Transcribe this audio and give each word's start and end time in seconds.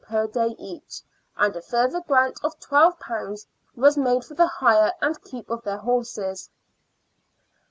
per 0.03 0.25
day 0.25 0.55
each, 0.57 1.03
and 1.37 1.55
a 1.55 1.61
further 1.61 2.01
grant 2.01 2.39
of 2.43 2.59
£12 2.59 3.45
was 3.75 3.97
made 3.99 4.25
for 4.25 4.33
the 4.33 4.47
hire 4.47 4.93
and 4.99 5.23
keep 5.23 5.47
of 5.47 5.61
their 5.61 5.77
horses. 5.77 6.49